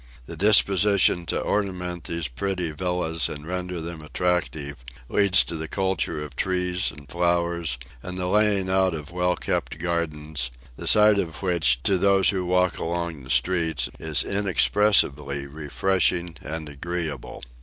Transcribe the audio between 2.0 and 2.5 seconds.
these